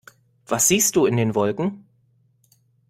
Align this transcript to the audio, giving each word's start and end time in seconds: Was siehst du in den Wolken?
Was 0.47 0.67
siehst 0.67 0.95
du 0.95 1.05
in 1.05 1.15
den 1.15 1.35
Wolken? 1.35 1.85